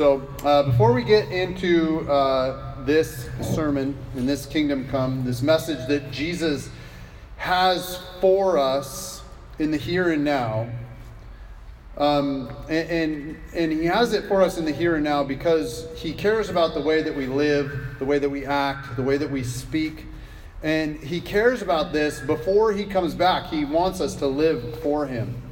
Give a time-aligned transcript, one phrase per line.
[0.00, 5.86] So, uh, before we get into uh, this sermon and this kingdom come, this message
[5.88, 6.70] that Jesus
[7.36, 9.22] has for us
[9.58, 10.70] in the here and now,
[11.98, 15.86] um, and, and, and he has it for us in the here and now because
[15.96, 19.18] he cares about the way that we live, the way that we act, the way
[19.18, 20.06] that we speak.
[20.62, 23.48] And he cares about this before he comes back.
[23.50, 25.42] He wants us to live for him.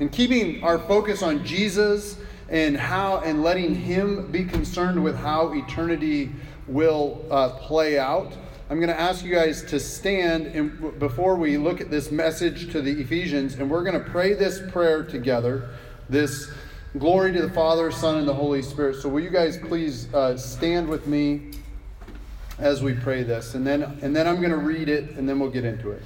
[0.00, 2.16] And keeping our focus on Jesus
[2.52, 6.30] and how and letting him be concerned with how eternity
[6.68, 8.32] will uh, play out.
[8.70, 12.70] I'm going to ask you guys to stand and before we look at this message
[12.72, 15.70] to the Ephesians, and we're going to pray this prayer together.
[16.08, 16.50] This
[16.98, 18.96] glory to the Father, Son, and the Holy Spirit.
[18.96, 21.52] So, will you guys please uh, stand with me
[22.58, 25.38] as we pray this, and then and then I'm going to read it, and then
[25.38, 26.02] we'll get into it.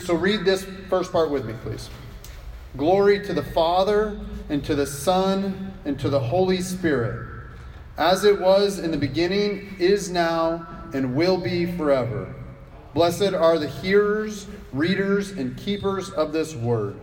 [0.00, 1.90] So, read this first part with me, please.
[2.76, 7.28] Glory to the Father, and to the Son, and to the Holy Spirit,
[7.96, 12.34] as it was in the beginning, is now, and will be forever.
[12.92, 16.96] Blessed are the hearers, readers, and keepers of this word.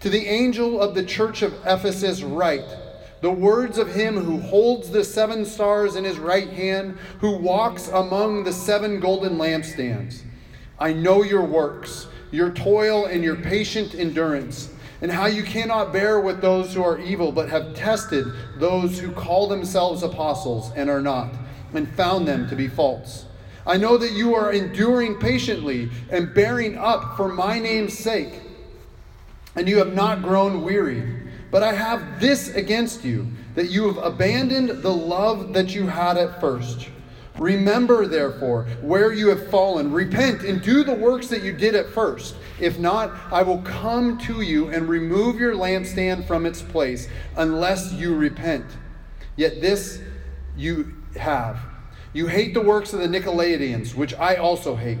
[0.00, 2.64] To the angel of the church of Ephesus, write
[3.22, 7.88] the words of him who holds the seven stars in his right hand, who walks
[7.88, 10.22] among the seven golden lampstands.
[10.78, 14.71] I know your works, your toil, and your patient endurance
[15.02, 18.24] and how you cannot bear with those who are evil, but have tested
[18.56, 21.34] those who call themselves apostles and are not,
[21.74, 23.26] and found them to be false.
[23.66, 28.40] I know that you are enduring patiently and bearing up for my name's sake,
[29.56, 31.20] and you have not grown weary.
[31.50, 36.16] But I have this against you, that you have abandoned the love that you had
[36.16, 36.88] at first.
[37.38, 39.92] Remember, therefore, where you have fallen.
[39.92, 42.34] Repent and do the works that you did at first.
[42.60, 47.92] If not, I will come to you and remove your lampstand from its place, unless
[47.92, 48.66] you repent.
[49.36, 50.00] Yet this
[50.56, 51.58] you have.
[52.12, 54.98] You hate the works of the Nicolaitans, which I also hate.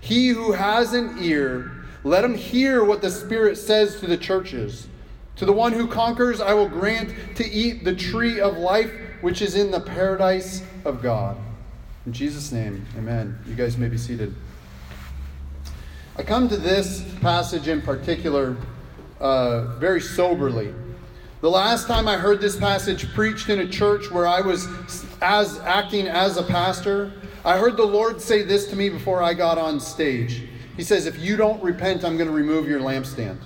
[0.00, 1.72] He who has an ear,
[2.04, 4.86] let him hear what the Spirit says to the churches.
[5.36, 8.92] To the one who conquers, I will grant to eat the tree of life,
[9.22, 11.38] which is in the paradise of God.
[12.06, 13.38] In Jesus' name, amen.
[13.46, 14.34] You guys may be seated.
[16.16, 18.56] I come to this passage in particular
[19.20, 20.74] uh, very soberly.
[21.42, 24.66] The last time I heard this passage preached in a church where I was
[25.20, 27.12] as acting as a pastor,
[27.44, 30.48] I heard the Lord say this to me before I got on stage.
[30.76, 33.38] He says, If you don't repent, I'm going to remove your lampstand.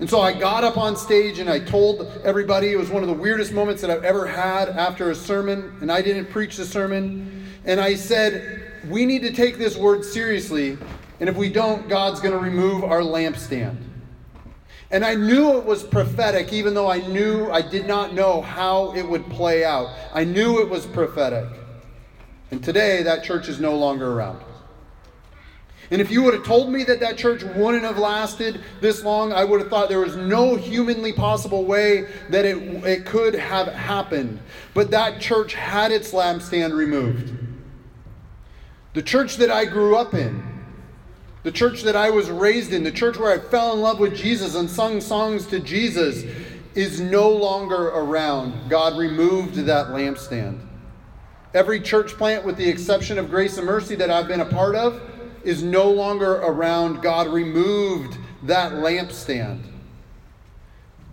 [0.00, 3.08] And so I got up on stage and I told everybody it was one of
[3.08, 6.64] the weirdest moments that I've ever had after a sermon, and I didn't preach the
[6.64, 7.46] sermon.
[7.64, 10.78] And I said, We need to take this word seriously
[11.20, 13.76] and if we don't, God's going to remove our lampstand.
[14.90, 18.92] And I knew it was prophetic, even though I knew I did not know how
[18.94, 19.94] it would play out.
[20.12, 21.46] I knew it was prophetic.
[22.50, 24.40] And today, that church is no longer around.
[25.90, 29.32] And if you would have told me that that church wouldn't have lasted this long,
[29.32, 33.66] I would have thought there was no humanly possible way that it, it could have
[33.66, 34.38] happened.
[34.72, 37.32] But that church had its lampstand removed.
[38.92, 40.44] The church that I grew up in,
[41.42, 44.14] the church that I was raised in, the church where I fell in love with
[44.14, 46.24] Jesus and sung songs to Jesus,
[46.74, 48.70] is no longer around.
[48.70, 50.60] God removed that lampstand.
[51.52, 54.76] Every church plant, with the exception of Grace and Mercy that I've been a part
[54.76, 55.00] of,
[55.44, 57.02] is no longer around.
[57.02, 59.62] God removed that lampstand.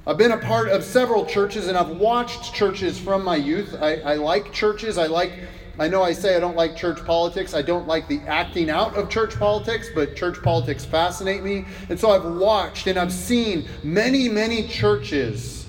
[0.05, 3.75] I've been a part of several churches and I've watched churches from my youth.
[3.81, 4.97] I, I like churches.
[4.97, 5.33] I like
[5.79, 7.53] I know I say I don't like church politics.
[7.53, 11.65] I don't like the acting out of church politics, but church politics fascinate me.
[11.89, 15.67] And so I've watched and I've seen many, many churches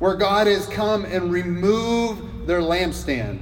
[0.00, 3.40] where God has come and removed their lampstand.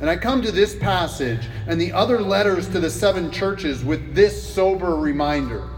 [0.00, 4.14] And I come to this passage and the other letters to the seven churches with
[4.14, 5.68] this sober reminder.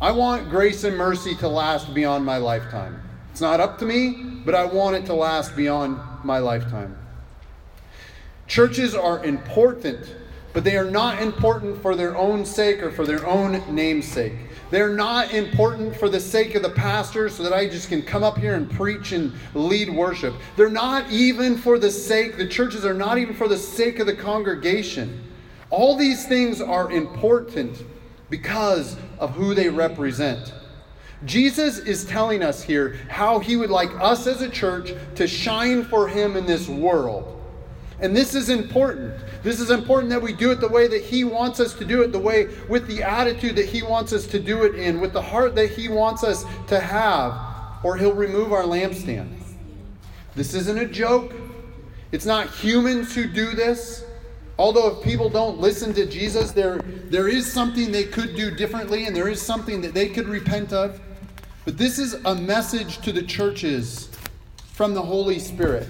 [0.00, 3.02] I want grace and mercy to last beyond my lifetime.
[3.32, 6.96] It's not up to me, but I want it to last beyond my lifetime.
[8.46, 10.14] Churches are important,
[10.52, 14.34] but they are not important for their own sake or for their own namesake.
[14.70, 18.22] They're not important for the sake of the pastor so that I just can come
[18.22, 20.34] up here and preach and lead worship.
[20.56, 24.06] They're not even for the sake, the churches are not even for the sake of
[24.06, 25.24] the congregation.
[25.70, 27.82] All these things are important
[28.30, 30.52] because of who they represent.
[31.24, 35.84] Jesus is telling us here how he would like us as a church to shine
[35.84, 37.37] for him in this world.
[38.00, 39.14] And this is important.
[39.42, 42.02] This is important that we do it the way that He wants us to do
[42.02, 45.12] it, the way with the attitude that He wants us to do it in, with
[45.12, 47.34] the heart that He wants us to have,
[47.82, 49.28] or He'll remove our lampstand.
[50.36, 51.32] This isn't a joke.
[52.12, 54.04] It's not humans who do this.
[54.58, 59.06] Although if people don't listen to Jesus, there, there is something they could do differently
[59.06, 61.00] and there is something that they could repent of.
[61.64, 64.08] But this is a message to the churches
[64.72, 65.86] from the Holy Spirit.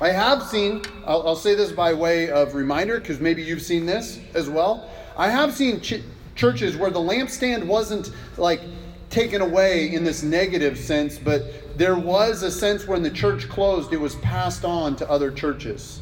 [0.00, 3.84] I have seen, I'll, I'll say this by way of reminder, because maybe you've seen
[3.84, 4.88] this as well.
[5.16, 6.02] I have seen ch-
[6.36, 8.60] churches where the lampstand wasn't like
[9.10, 13.92] taken away in this negative sense, but there was a sense when the church closed,
[13.92, 16.00] it was passed on to other churches.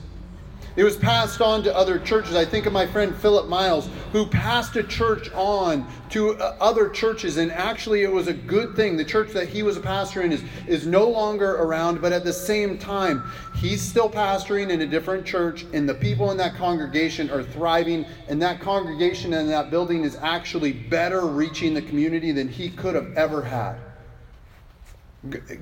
[0.76, 2.36] It was passed on to other churches.
[2.36, 6.90] I think of my friend Philip Miles, who passed a church on to uh, other
[6.90, 8.98] churches, and actually it was a good thing.
[8.98, 12.24] The church that he was a pastor in is, is no longer around, but at
[12.24, 13.24] the same time,
[13.54, 18.04] he's still pastoring in a different church, and the people in that congregation are thriving,
[18.28, 22.94] and that congregation and that building is actually better reaching the community than he could
[22.94, 23.78] have ever had.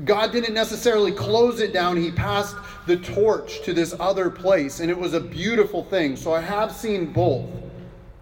[0.05, 1.97] God didn't necessarily close it down.
[1.97, 2.57] He passed
[2.87, 6.17] the torch to this other place, and it was a beautiful thing.
[6.17, 7.49] So I have seen both.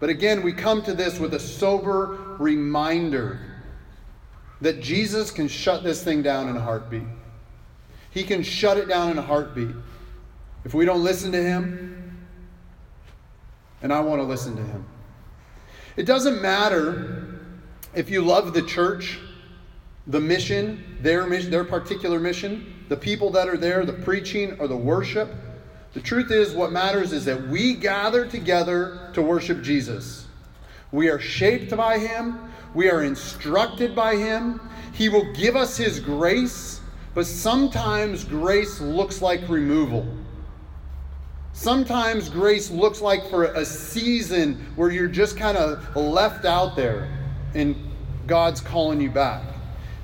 [0.01, 3.41] But again, we come to this with a sober reminder
[4.61, 7.07] that Jesus can shut this thing down in a heartbeat.
[8.11, 9.75] He can shut it down in a heartbeat.
[10.65, 12.27] If we don't listen to Him,
[13.83, 14.85] and I want to listen to Him.
[15.97, 17.41] It doesn't matter
[17.95, 19.19] if you love the church
[20.07, 24.67] the mission, their mission, their particular mission, the people that are there, the preaching or
[24.67, 25.33] the worship.
[25.93, 30.27] The truth is, what matters is that we gather together to worship Jesus.
[30.91, 34.61] We are shaped by Him, we are instructed by Him.
[34.93, 36.81] He will give us His grace,
[37.15, 40.07] but sometimes grace looks like removal.
[41.53, 47.11] Sometimes grace looks like for a season where you're just kind of left out there
[47.55, 47.77] and
[48.27, 49.52] God's calling you back.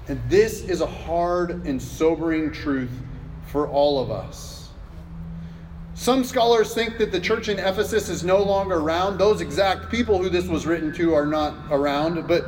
[0.09, 2.91] And this is a hard and sobering truth
[3.47, 4.71] for all of us.
[5.95, 9.19] Some scholars think that the church in Ephesus is no longer around.
[9.19, 12.45] Those exact people who this was written to are not around, but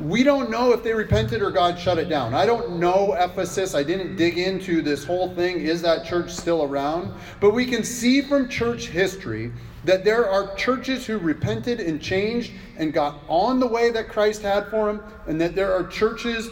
[0.00, 2.34] we don't know if they repented or God shut it down.
[2.34, 3.74] I don't know Ephesus.
[3.74, 5.60] I didn't dig into this whole thing.
[5.60, 7.14] Is that church still around?
[7.40, 9.52] But we can see from church history
[9.84, 14.42] that there are churches who repented and changed and got on the way that Christ
[14.42, 16.48] had for them, and that there are churches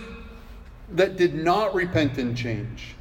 [0.91, 2.95] that did not repent and change.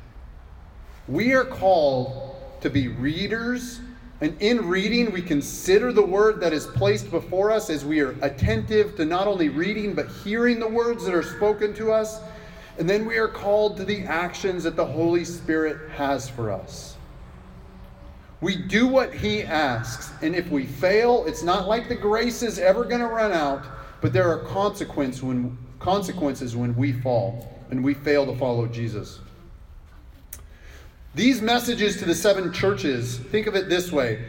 [1.08, 3.82] We are called to be readers,
[4.22, 8.16] and in reading, we consider the word that is placed before us as we are
[8.22, 12.22] attentive to not only reading, but hearing the words that are spoken to us.
[12.80, 16.96] And then we are called to the actions that the Holy Spirit has for us.
[18.40, 22.60] We do what He asks, and if we fail, it's not like the grace is
[22.60, 23.66] ever going to run out,
[24.00, 29.20] but there are consequences when, consequences when we fall and we fail to follow Jesus.
[31.16, 34.26] These messages to the seven churches, think of it this way.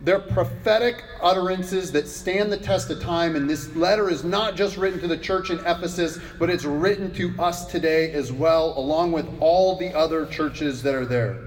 [0.00, 4.76] They're prophetic utterances that stand the test of time, and this letter is not just
[4.76, 9.12] written to the church in Ephesus, but it's written to us today as well, along
[9.12, 11.38] with all the other churches that are there.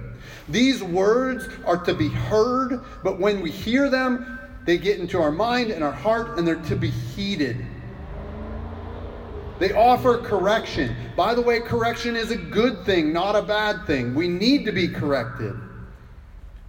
[0.47, 5.31] These words are to be heard, but when we hear them, they get into our
[5.31, 7.65] mind and our heart, and they're to be heeded.
[9.59, 10.95] They offer correction.
[11.15, 14.13] By the way, correction is a good thing, not a bad thing.
[14.13, 15.55] We need to be corrected.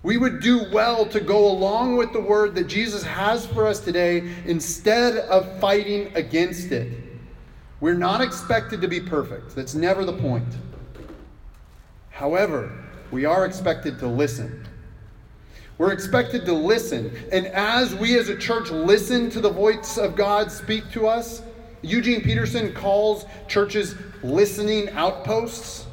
[0.02, 3.80] We would do well to go along with the word that Jesus has for us
[3.80, 6.92] today instead of fighting against it.
[7.80, 9.56] We're not expected to be perfect.
[9.56, 10.46] That's never the point.
[12.10, 12.72] However,
[13.10, 14.66] we are expected to listen.
[15.76, 17.10] We're expected to listen.
[17.32, 21.42] And as we as a church listen to the voice of God speak to us,
[21.86, 25.86] Eugene Peterson calls churches listening outposts,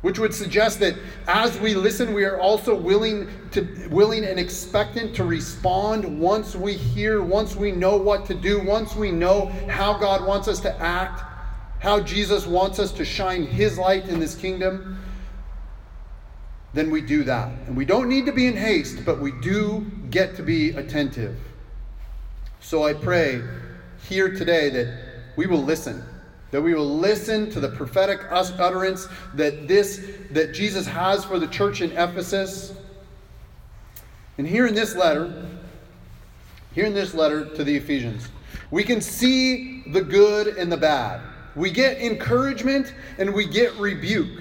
[0.00, 0.94] which would suggest that
[1.28, 6.72] as we listen, we are also willing to willing and expectant to respond once we
[6.72, 10.74] hear, once we know what to do, once we know how God wants us to
[10.80, 11.22] act,
[11.80, 14.98] how Jesus wants us to shine his light in this kingdom.
[16.72, 17.50] Then we do that.
[17.66, 21.36] And we don't need to be in haste, but we do get to be attentive.
[22.60, 23.42] So I pray
[24.08, 24.98] here today that
[25.36, 26.04] we will listen
[26.50, 31.46] that we will listen to the prophetic utterance that this that jesus has for the
[31.46, 32.74] church in ephesus.
[34.38, 35.46] And here in this letter
[36.72, 38.28] here in this letter to the ephesians
[38.70, 41.20] we can see the good and the bad.
[41.56, 44.40] We get encouragement and we get rebuke.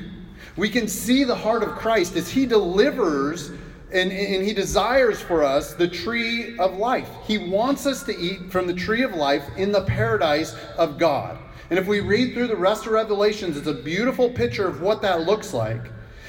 [0.55, 3.51] We can see the heart of christ as he delivers
[3.91, 7.09] and, and he desires for us the tree of life.
[7.25, 11.37] He wants us to eat from the tree of life in the paradise of God.
[11.69, 15.01] And if we read through the rest of Revelations, it's a beautiful picture of what
[15.01, 15.81] that looks like.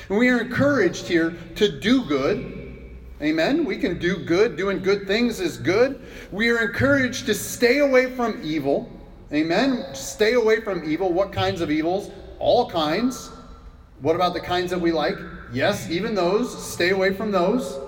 [0.09, 2.57] And we are encouraged here to do good.
[3.23, 3.64] Amen.
[3.64, 4.57] We can do good.
[4.57, 6.00] Doing good things is good.
[6.33, 8.90] We are encouraged to stay away from evil.
[9.33, 9.85] Amen.
[9.95, 11.12] Stay away from evil.
[11.12, 12.11] What kinds of evils?
[12.38, 13.31] All kinds.
[14.00, 15.17] What about the kinds that we like?
[15.52, 16.57] Yes, even those.
[16.62, 17.78] Stay away from those.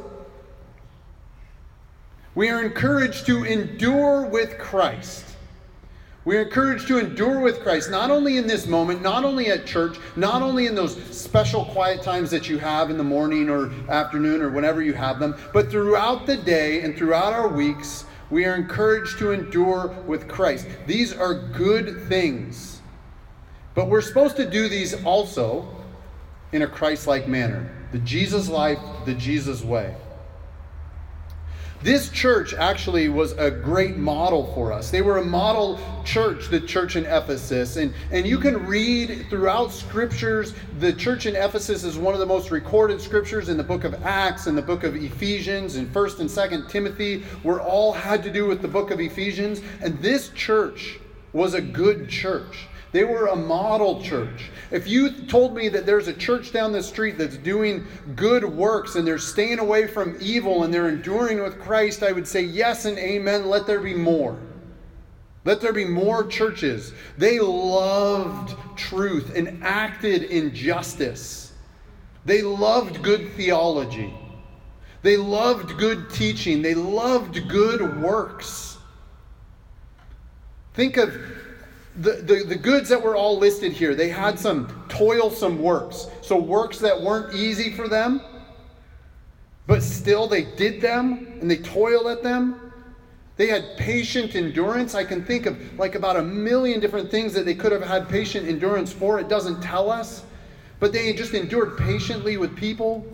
[2.34, 5.26] We are encouraged to endure with Christ.
[6.24, 9.66] We are encouraged to endure with Christ, not only in this moment, not only at
[9.66, 13.72] church, not only in those special quiet times that you have in the morning or
[13.90, 18.44] afternoon or whenever you have them, but throughout the day and throughout our weeks, we
[18.46, 20.68] are encouraged to endure with Christ.
[20.86, 22.80] These are good things.
[23.74, 25.68] But we're supposed to do these also
[26.52, 29.94] in a Christ like manner the Jesus life, the Jesus way.
[31.82, 34.90] This church actually was a great model for us.
[34.90, 37.76] They were a model church, the church in Ephesus.
[37.76, 42.26] And, and you can read throughout scriptures, the church in Ephesus is one of the
[42.26, 46.20] most recorded scriptures in the book of Acts and the book of Ephesians and 1st
[46.20, 49.60] and 2nd Timothy were all had to do with the book of Ephesians.
[49.80, 51.00] And this church
[51.32, 52.68] was a good church.
[52.92, 54.50] They were a model church.
[54.70, 58.96] If you told me that there's a church down the street that's doing good works
[58.96, 62.84] and they're staying away from evil and they're enduring with Christ, I would say yes
[62.84, 63.46] and amen.
[63.46, 64.38] Let there be more.
[65.46, 66.92] Let there be more churches.
[67.16, 71.54] They loved truth and acted in justice.
[72.26, 74.12] They loved good theology.
[75.00, 76.60] They loved good teaching.
[76.60, 78.76] They loved good works.
[80.74, 81.16] Think of
[81.96, 86.06] the, the, goods that were all listed here, they had some toilsome works.
[86.22, 88.22] So, works that weren't easy for them,
[89.66, 92.72] but still they did them and they toiled at them.
[93.36, 94.94] They had patient endurance.
[94.94, 98.08] I can think of like about a million different things that they could have had
[98.08, 99.18] patient endurance for.
[99.18, 100.24] It doesn't tell us.
[100.80, 103.06] But they just endured patiently with people,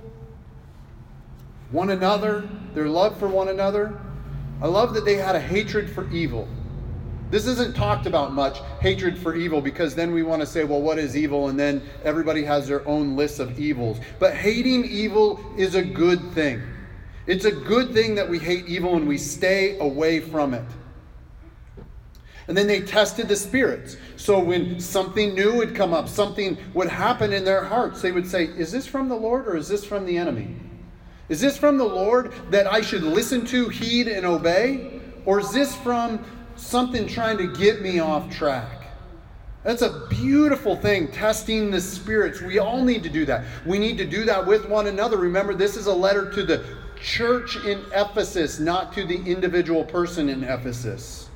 [1.71, 3.99] one another, their love for one another.
[4.63, 6.49] I love that they had a hatred for evil.
[7.31, 10.81] This isn't talked about much, hatred for evil, because then we want to say, well,
[10.81, 11.49] what is evil?
[11.49, 13.99] And then everybody has their own list of evils.
[14.19, 16.63] But hating evil is a good thing.
[17.27, 20.65] It's a good thing that we hate evil and we stay away from it.
[22.49, 23.99] And then they tested the spirits.
[24.17, 28.27] So when something new would come up, something would happen in their hearts, they would
[28.27, 30.57] say, Is this from the Lord or is this from the enemy?
[31.29, 34.99] Is this from the Lord that I should listen to, heed, and obey?
[35.27, 36.25] Or is this from
[36.59, 38.87] something trying to get me off track.
[39.65, 42.41] That's a beautiful thing, testing the spirits.
[42.41, 43.45] We all need to do that.
[43.67, 45.17] We need to do that with one another.
[45.17, 46.65] Remember, this is a letter to the
[47.01, 51.29] church in Ephesus, not to the individual person in Ephesus.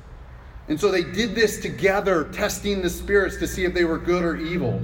[0.67, 4.23] And so they did this together, testing the spirits to see if they were good
[4.23, 4.81] or evil.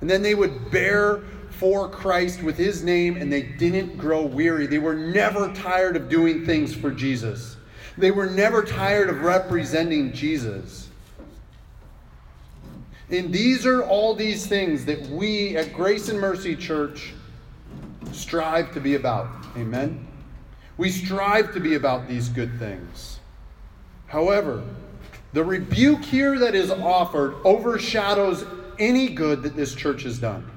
[0.00, 4.66] And then they would bear for Christ with his name, and they didn't grow weary.
[4.66, 7.56] They were never tired of doing things for Jesus.
[7.98, 10.88] They were never tired of representing Jesus.
[13.10, 17.12] And these are all these things that we at Grace and Mercy Church
[18.12, 19.28] strive to be about.
[19.56, 20.06] Amen?
[20.78, 23.20] We strive to be about these good things.
[24.06, 24.64] However,
[25.34, 28.44] the rebuke here that is offered overshadows
[28.78, 30.50] any good that this church has done.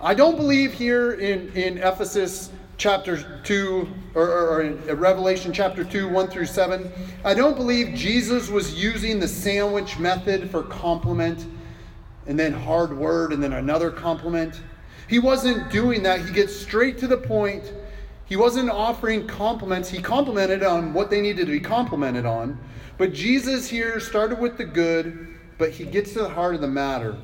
[0.00, 6.08] I don't believe here in, in Ephesus chapter 2, or, or, in Revelation chapter 2,
[6.08, 6.90] 1 through 7,
[7.24, 11.46] I don't believe Jesus was using the sandwich method for compliment
[12.26, 14.60] and then hard word and then another compliment.
[15.08, 16.24] He wasn't doing that.
[16.24, 17.72] He gets straight to the point.
[18.24, 19.88] He wasn't offering compliments.
[19.88, 22.58] He complimented on what they needed to be complimented on.
[22.98, 26.68] But Jesus here started with the good, but he gets to the heart of the
[26.68, 27.16] matter.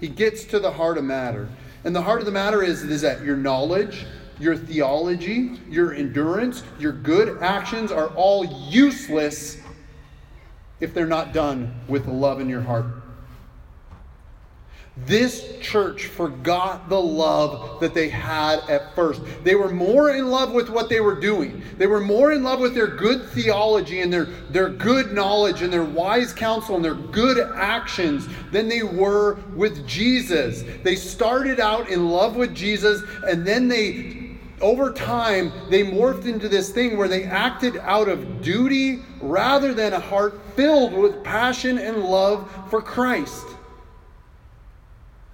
[0.00, 1.48] He gets to the heart of matter.
[1.84, 4.06] And the heart of the matter is, is that your knowledge,
[4.38, 9.58] your theology, your endurance, your good actions are all useless
[10.80, 12.86] if they're not done with love in your heart.
[14.96, 19.22] This church forgot the love that they had at first.
[19.42, 21.62] They were more in love with what they were doing.
[21.78, 25.72] They were more in love with their good theology and their, their good knowledge and
[25.72, 30.62] their wise counsel and their good actions than they were with Jesus.
[30.84, 34.23] They started out in love with Jesus and then they
[34.64, 39.92] over time, they morphed into this thing where they acted out of duty rather than
[39.92, 43.44] a heart filled with passion and love for Christ.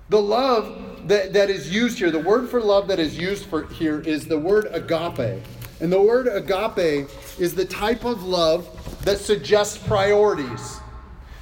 [0.09, 3.69] The love that, that is used here, the word for love that is used for
[3.69, 5.41] here is the word agape.
[5.81, 7.09] And the word agape
[7.39, 8.69] is the type of love
[9.05, 10.81] that suggests priorities.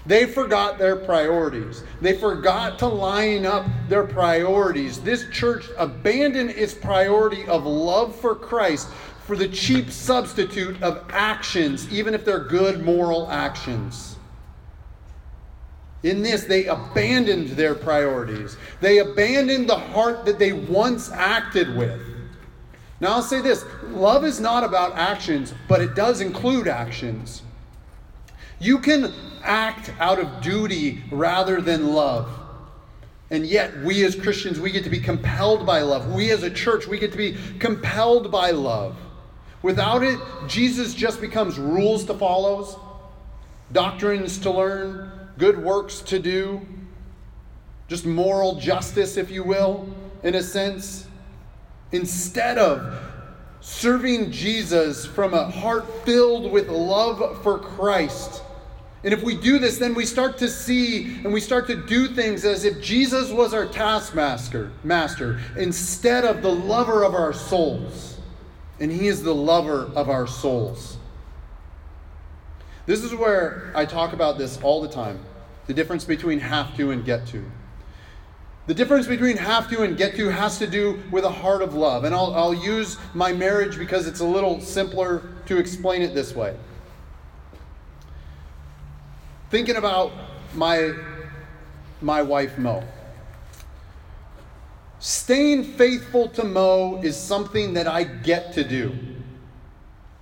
[0.08, 1.84] They forgot their priorities.
[2.00, 5.00] They forgot to line up their priorities.
[5.00, 8.88] This church abandoned its priority of love for Christ
[9.26, 14.16] for the cheap substitute of actions, even if they're good moral actions.
[16.04, 18.56] In this, they abandoned their priorities.
[18.80, 22.00] They abandoned the heart that they once acted with.
[23.00, 27.42] Now, I'll say this love is not about actions, but it does include actions.
[28.58, 32.28] You can act out of duty rather than love.
[33.30, 36.12] And yet, we as Christians, we get to be compelled by love.
[36.12, 38.96] We as a church, we get to be compelled by love.
[39.62, 42.80] Without it, Jesus just becomes rules to follow,
[43.72, 46.66] doctrines to learn, good works to do,
[47.88, 49.88] just moral justice, if you will,
[50.22, 51.06] in a sense.
[51.92, 52.98] Instead of
[53.60, 58.42] serving Jesus from a heart filled with love for Christ,
[59.04, 62.08] and if we do this, then we start to see and we start to do
[62.08, 68.18] things as if Jesus was our taskmaster, master, instead of the lover of our souls.
[68.80, 70.96] And he is the lover of our souls.
[72.86, 75.20] This is where I talk about this all the time
[75.66, 77.44] the difference between have to and get to.
[78.66, 81.74] The difference between have to and get to has to do with a heart of
[81.74, 82.04] love.
[82.04, 86.34] And I'll, I'll use my marriage because it's a little simpler to explain it this
[86.34, 86.56] way
[89.50, 90.12] thinking about
[90.54, 90.94] my
[92.00, 92.82] my wife Mo.
[95.00, 98.96] Staying faithful to Mo is something that I get to do.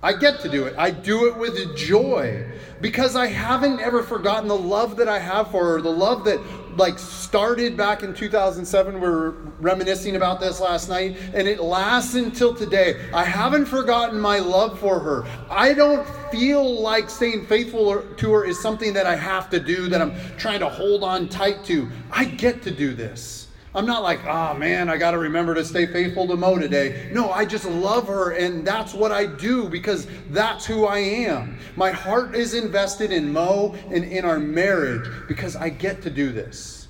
[0.03, 0.75] I get to do it.
[0.77, 2.45] I do it with joy
[2.81, 6.39] because I haven't ever forgotten the love that I have for her, the love that
[6.77, 8.93] like started back in 2007.
[8.93, 13.09] We were reminiscing about this last night, and it lasts until today.
[13.13, 15.25] I haven't forgotten my love for her.
[15.49, 19.89] I don't feel like staying faithful to her is something that I have to do,
[19.89, 21.89] that I'm trying to hold on tight to.
[22.11, 23.46] I get to do this.
[23.77, 27.11] I'm not like, oh man, I got to remember to stay faithful to Mo today.
[27.13, 31.59] No, I just love her and that's what I do because that's who I am.
[31.75, 36.31] My heart is invested in Mo and in our marriage because I get to do
[36.31, 36.87] this.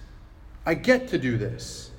[0.66, 1.92] I get to do this.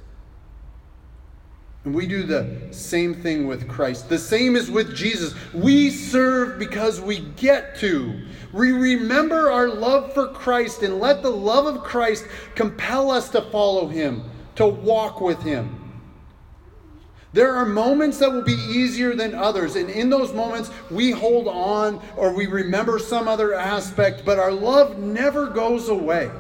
[1.85, 4.09] And we do the same thing with Christ.
[4.09, 5.35] The same is with Jesus.
[5.53, 8.23] We serve because we get to.
[8.55, 12.25] We remember our love for Christ and let the love of Christ
[12.55, 14.25] compel us to follow him
[14.59, 15.89] to walk with Him.
[17.33, 21.47] There are moments that will be easier than others, and in those moments, we hold
[21.47, 26.31] on or we remember some other aspect, but our love never goes away.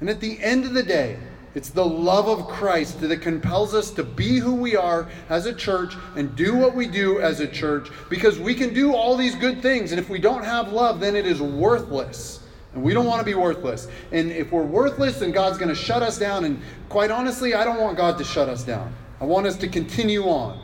[0.00, 1.18] And at the end of the day,
[1.56, 5.54] it's the love of Christ that compels us to be who we are as a
[5.54, 9.34] church and do what we do as a church because we can do all these
[9.34, 9.90] good things.
[9.90, 12.40] And if we don't have love, then it is worthless.
[12.76, 13.88] And we don't want to be worthless.
[14.12, 16.44] And if we're worthless, then God's going to shut us down.
[16.44, 16.60] And
[16.90, 18.94] quite honestly, I don't want God to shut us down.
[19.18, 20.60] I want us to continue on.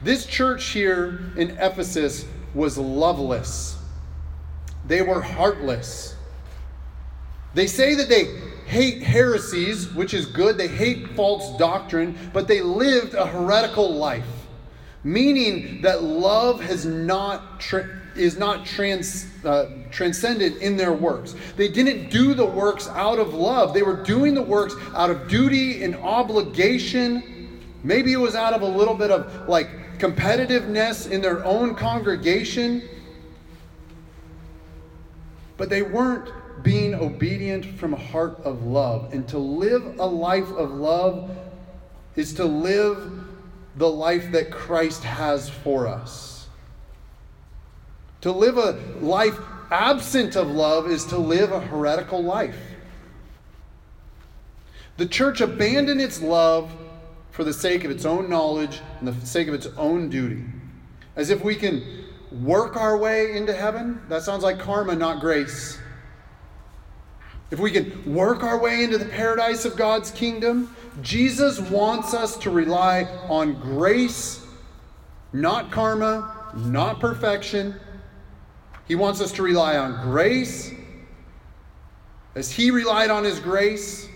[0.00, 3.76] This church here in Ephesus was loveless,
[4.86, 6.14] they were heartless.
[7.54, 8.24] They say that they
[8.66, 10.56] hate heresies, which is good.
[10.56, 14.26] They hate false doctrine, but they lived a heretical life,
[15.02, 17.58] meaning that love has not.
[17.58, 21.34] Tra- is not trans, uh, transcended in their works.
[21.56, 25.28] They didn't do the works out of love, they were doing the works out of
[25.28, 27.60] duty and obligation.
[27.82, 32.82] Maybe it was out of a little bit of like competitiveness in their own congregation.
[35.56, 39.12] But they weren't being obedient from a heart of love.
[39.12, 41.30] And to live a life of love
[42.16, 43.12] is to live
[43.76, 46.33] the life that Christ has for us.
[48.24, 48.70] To live a
[49.02, 49.38] life
[49.70, 52.56] absent of love is to live a heretical life.
[54.96, 56.72] The church abandoned its love
[57.32, 60.42] for the sake of its own knowledge and the sake of its own duty.
[61.16, 61.84] As if we can
[62.40, 64.00] work our way into heaven.
[64.08, 65.78] That sounds like karma, not grace.
[67.50, 72.38] If we can work our way into the paradise of God's kingdom, Jesus wants us
[72.38, 74.46] to rely on grace,
[75.34, 77.78] not karma, not perfection,
[78.86, 80.72] he wants us to rely on grace.
[82.34, 84.08] As He relied on His grace,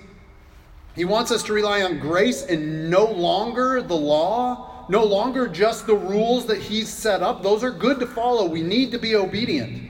[0.95, 5.87] He wants us to rely on grace and no longer the law, no longer just
[5.87, 7.43] the rules that He's set up.
[7.43, 8.47] Those are good to follow.
[8.47, 9.87] We need to be obedient.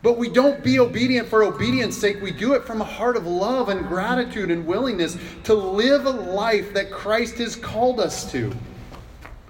[0.00, 2.22] But we don't be obedient for obedience sake.
[2.22, 6.10] We do it from a heart of love and gratitude and willingness to live a
[6.10, 8.54] life that Christ has called us to.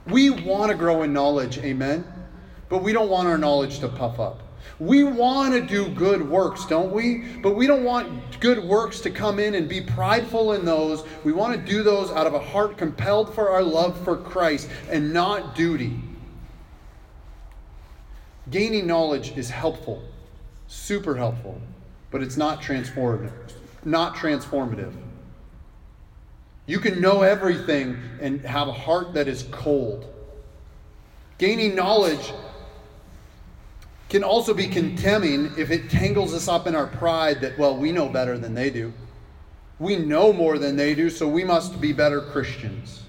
[0.06, 2.02] We want to grow in knowledge, amen?
[2.68, 4.42] But we don't want our knowledge to puff up.
[4.78, 7.18] We want to do good works, don't we?
[7.42, 11.04] But we don't want good works to come in and be prideful in those.
[11.24, 14.68] We want to do those out of a heart compelled for our love for Christ
[14.88, 16.00] and not duty.
[18.50, 20.02] Gaining knowledge is helpful,
[20.68, 21.60] super helpful,
[22.10, 23.32] but it's not transformative.
[23.84, 24.94] Not transformative.
[26.66, 30.06] You can know everything and have a heart that is cold.
[31.38, 32.32] Gaining knowledge
[34.08, 37.92] can also be condemning if it tangles us up in our pride that, well, we
[37.92, 38.92] know better than they do.
[39.78, 43.02] We know more than they do, so we must be better Christians.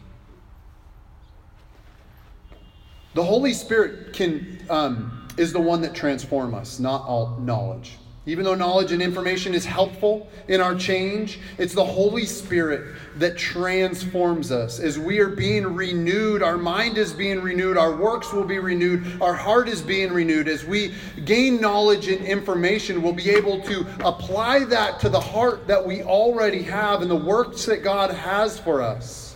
[3.14, 7.98] The Holy Spirit can, um, is the one that transforms us, not all knowledge.
[8.30, 13.36] Even though knowledge and information is helpful in our change, it's the Holy Spirit that
[13.36, 14.80] transforms us.
[14.80, 19.20] As we are being renewed, our mind is being renewed, our works will be renewed,
[19.20, 20.48] our heart is being renewed.
[20.48, 20.94] As we
[21.26, 26.04] gain knowledge and information, we'll be able to apply that to the heart that we
[26.04, 29.29] already have and the works that God has for us.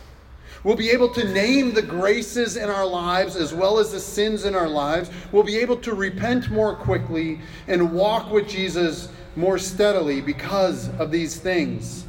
[0.63, 4.45] We'll be able to name the graces in our lives as well as the sins
[4.45, 5.09] in our lives.
[5.31, 11.11] We'll be able to repent more quickly and walk with Jesus more steadily because of
[11.11, 12.05] these things.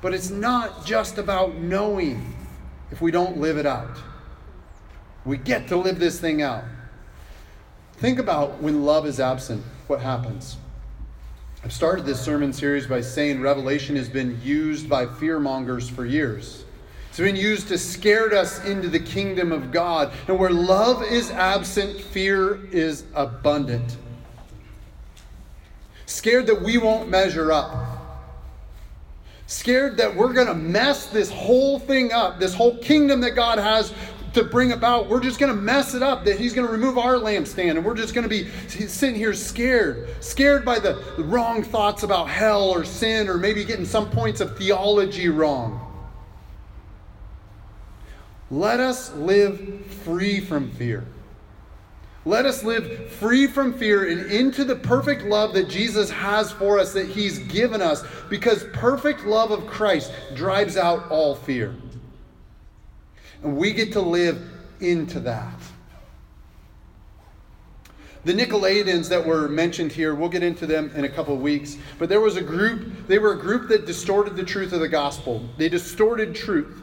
[0.00, 2.34] But it's not just about knowing
[2.90, 3.98] if we don't live it out.
[5.26, 6.64] We get to live this thing out.
[7.98, 10.56] Think about when love is absent, what happens?
[11.62, 16.64] I've started this sermon series by saying Revelation has been used by fearmongers for years.
[17.10, 20.12] It's been used to scare us into the kingdom of God.
[20.28, 23.96] And where love is absent, fear is abundant.
[26.06, 27.98] Scared that we won't measure up.
[29.48, 33.58] Scared that we're going to mess this whole thing up, this whole kingdom that God
[33.58, 33.92] has
[34.34, 35.08] to bring about.
[35.08, 37.84] We're just going to mess it up, that He's going to remove our lampstand, and
[37.84, 40.08] we're just going to be sitting here scared.
[40.20, 44.56] Scared by the wrong thoughts about hell or sin, or maybe getting some points of
[44.56, 45.89] theology wrong.
[48.50, 51.06] Let us live free from fear.
[52.24, 56.78] Let us live free from fear and into the perfect love that Jesus has for
[56.78, 61.74] us, that He's given us, because perfect love of Christ drives out all fear.
[63.42, 64.42] And we get to live
[64.80, 65.54] into that.
[68.24, 71.78] The Nicolaitans that were mentioned here, we'll get into them in a couple of weeks,
[71.98, 74.88] but there was a group, they were a group that distorted the truth of the
[74.88, 75.48] gospel.
[75.56, 76.79] They distorted truth.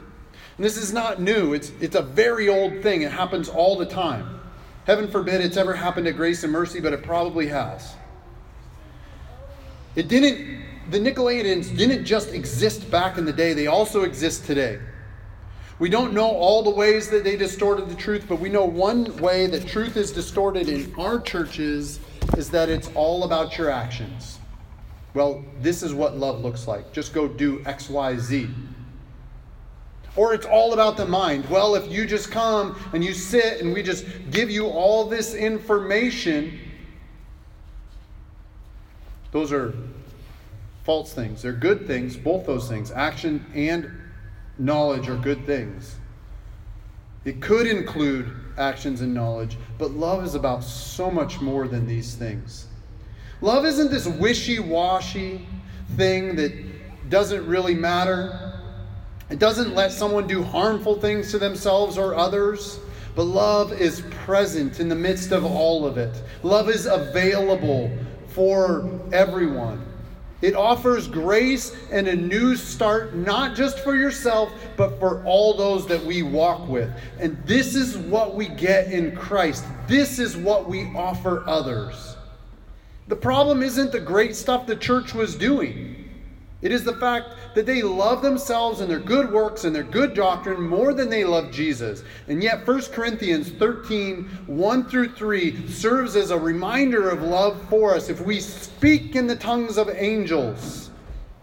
[0.58, 3.02] And this is not new, it's, it's a very old thing.
[3.02, 4.40] It happens all the time.
[4.86, 7.94] Heaven forbid it's ever happened to grace and mercy, but it probably has.
[9.94, 14.80] It didn't, the Nicolaitans didn't just exist back in the day, they also exist today.
[15.78, 19.16] We don't know all the ways that they distorted the truth, but we know one
[19.18, 22.00] way that truth is distorted in our churches
[22.36, 24.38] is that it's all about your actions.
[25.14, 26.92] Well, this is what love looks like.
[26.92, 28.50] Just go do X, Y, Z.
[30.18, 31.48] Or it's all about the mind.
[31.48, 35.32] Well, if you just come and you sit and we just give you all this
[35.32, 36.58] information,
[39.30, 39.74] those are
[40.82, 41.40] false things.
[41.40, 42.90] They're good things, both those things.
[42.90, 43.92] Action and
[44.58, 45.94] knowledge are good things.
[47.24, 52.16] It could include actions and knowledge, but love is about so much more than these
[52.16, 52.66] things.
[53.40, 55.46] Love isn't this wishy washy
[55.96, 56.52] thing that
[57.08, 58.47] doesn't really matter.
[59.30, 62.78] It doesn't let someone do harmful things to themselves or others,
[63.14, 66.22] but love is present in the midst of all of it.
[66.42, 67.90] Love is available
[68.28, 69.84] for everyone.
[70.40, 75.86] It offers grace and a new start, not just for yourself, but for all those
[75.88, 76.90] that we walk with.
[77.18, 79.64] And this is what we get in Christ.
[79.88, 82.16] This is what we offer others.
[83.08, 86.07] The problem isn't the great stuff the church was doing.
[86.60, 90.12] It is the fact that they love themselves and their good works and their good
[90.12, 92.02] doctrine more than they love Jesus.
[92.26, 97.94] And yet, 1 Corinthians 13 1 through 3 serves as a reminder of love for
[97.94, 98.08] us.
[98.08, 100.90] If we speak in the tongues of angels,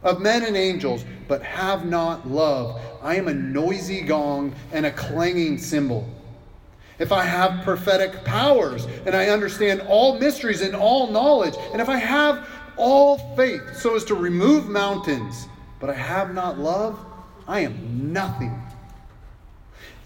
[0.03, 4.91] of men and angels, but have not love, I am a noisy gong and a
[4.91, 6.09] clanging cymbal.
[6.97, 11.89] If I have prophetic powers and I understand all mysteries and all knowledge, and if
[11.89, 15.47] I have all faith so as to remove mountains,
[15.79, 16.99] but I have not love,
[17.47, 18.61] I am nothing.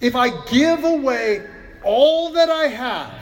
[0.01, 1.45] If I give away
[1.83, 3.13] all that I have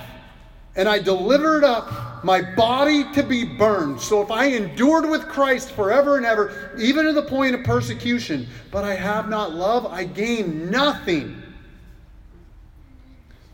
[0.75, 3.99] and I deliver it up, my body to be burned.
[4.01, 8.47] So if I endured with Christ forever and ever, even to the point of persecution,
[8.71, 11.41] but I have not love, I gain nothing.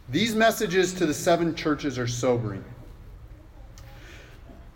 [0.09, 2.63] These messages to the seven churches are sobering.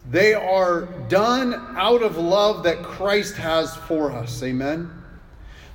[0.09, 4.41] They are done out of love that Christ has for us.
[4.41, 4.89] Amen.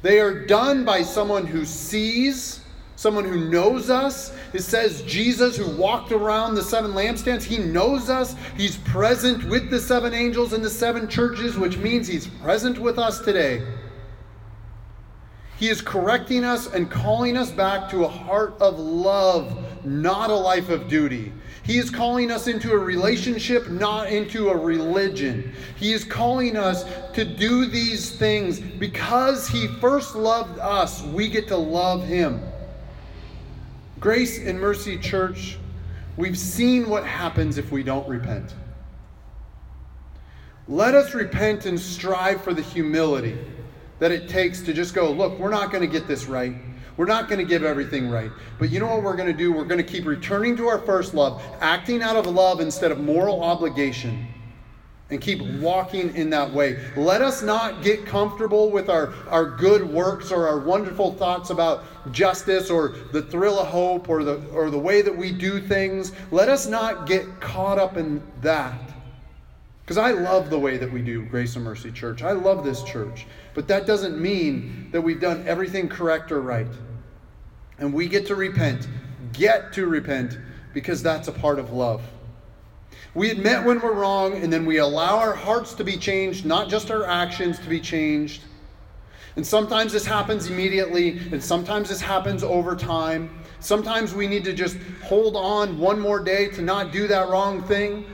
[0.01, 2.61] They are done by someone who sees,
[2.97, 4.35] someone who knows us.
[4.55, 8.35] It says Jesus, who walked around the seven lampstands, he knows us.
[8.57, 12.99] He's present with the seven angels and the seven churches, which means he's present with
[12.99, 13.63] us today.
[15.59, 20.35] He is correcting us and calling us back to a heart of love, not a
[20.35, 21.33] life of duty.
[21.63, 25.53] He is calling us into a relationship, not into a religion.
[25.77, 31.03] He is calling us to do these things because He first loved us.
[31.03, 32.41] We get to love Him.
[34.01, 35.57] Grace and Mercy Church,
[36.17, 38.55] we've seen what happens if we don't repent.
[40.67, 43.39] Let us repent and strive for the humility
[44.01, 46.57] that it takes to just go, look, we're not going to get this right.
[46.97, 48.31] We're not going to give everything right.
[48.59, 49.53] But you know what we're going to do?
[49.53, 53.01] We're going to keep returning to our first love, acting out of love instead of
[53.01, 54.27] moral obligation,
[55.11, 56.83] and keep walking in that way.
[56.97, 61.85] Let us not get comfortable with our, our good works or our wonderful thoughts about
[62.13, 66.13] justice or the thrill of hope or the, or the way that we do things.
[66.31, 68.81] Let us not get caught up in that.
[69.85, 72.23] Because I love the way that we do Grace and Mercy Church.
[72.23, 73.27] I love this church.
[73.55, 76.67] But that doesn't mean that we've done everything correct or right.
[77.79, 78.89] And we get to repent,
[79.33, 80.39] get to repent,
[80.73, 82.03] because that's a part of love.
[83.15, 86.71] We admit when we're wrong, and then we allow our hearts to be changed, not
[86.71, 88.43] just our actions to be changed.
[89.37, 93.31] And sometimes this happens immediately, and sometimes this happens over time.
[93.61, 97.63] Sometimes we need to just hold on one more day to not do that wrong
[97.63, 98.05] thing,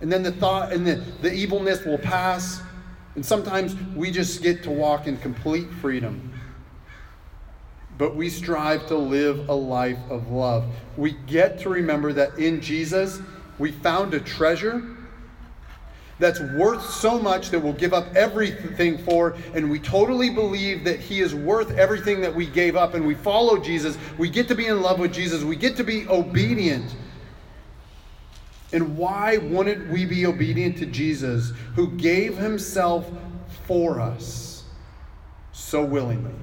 [0.00, 2.60] and then the thought and the, the evilness will pass.
[3.14, 6.32] And sometimes we just get to walk in complete freedom.
[7.96, 10.64] But we strive to live a life of love.
[10.96, 13.20] We get to remember that in Jesus,
[13.58, 14.82] we found a treasure
[16.18, 21.00] that's worth so much that we'll give up everything for, and we totally believe that
[21.00, 23.98] He is worth everything that we gave up, and we follow Jesus.
[24.16, 25.42] We get to be in love with Jesus.
[25.42, 26.94] We get to be obedient.
[28.74, 33.08] And why wouldn't we be obedient to Jesus who gave himself
[33.68, 34.64] for us
[35.52, 36.34] so willingly?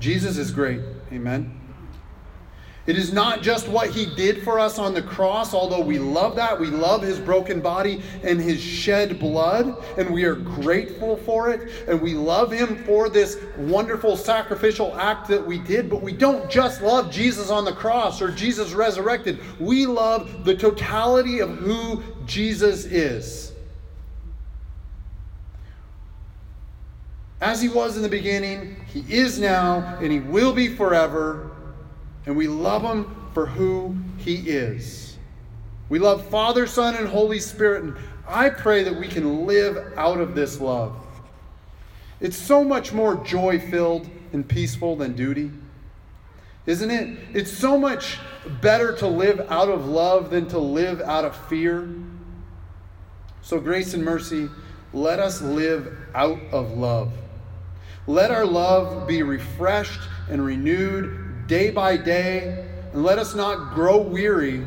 [0.00, 0.80] Jesus is great.
[1.12, 1.61] Amen.
[2.84, 6.34] It is not just what he did for us on the cross, although we love
[6.34, 6.58] that.
[6.58, 11.86] We love his broken body and his shed blood, and we are grateful for it.
[11.86, 15.88] And we love him for this wonderful sacrificial act that we did.
[15.88, 19.38] But we don't just love Jesus on the cross or Jesus resurrected.
[19.60, 23.52] We love the totality of who Jesus is.
[27.40, 31.51] As he was in the beginning, he is now, and he will be forever
[32.26, 35.16] and we love him for who he is.
[35.88, 40.20] We love Father, Son, and Holy Spirit, and I pray that we can live out
[40.20, 40.96] of this love.
[42.20, 45.50] It's so much more joy filled and peaceful than duty,
[46.66, 47.18] isn't it?
[47.34, 48.18] It's so much
[48.60, 51.88] better to live out of love than to live out of fear.
[53.42, 54.48] So, grace and mercy,
[54.92, 57.12] let us live out of love.
[58.06, 64.00] Let our love be refreshed and renewed day by day, and let us not grow
[64.00, 64.66] weary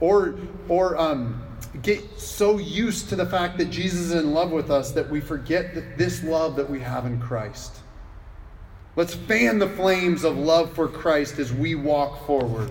[0.00, 0.36] or,
[0.68, 1.42] or um,
[1.82, 5.20] get so used to the fact that Jesus is in love with us that we
[5.20, 7.76] forget that this love that we have in Christ.
[8.96, 12.70] Let's fan the flames of love for Christ as we walk forward.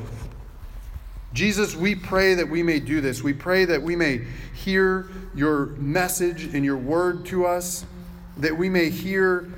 [1.33, 3.21] Jesus, we pray that we may do this.
[3.21, 7.85] We pray that we may hear your message and your word to us,
[8.37, 9.49] that we may hear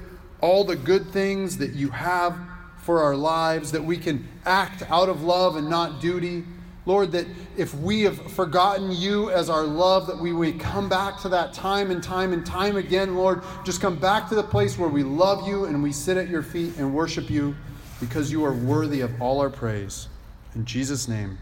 [0.42, 2.38] all the good things that you have
[2.82, 6.44] for our lives, that we can act out of love and not duty.
[6.88, 11.20] Lord, that if we have forgotten you as our love, that we may come back
[11.22, 13.44] to that time and time and time again, Lord.
[13.64, 16.42] Just come back to the place where we love you and we sit at your
[16.42, 17.56] feet and worship you
[18.00, 20.08] because you are worthy of all our praise.
[20.56, 21.38] In Jesus' name,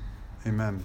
[0.46, 0.84] amen.